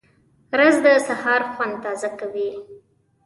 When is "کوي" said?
2.19-2.49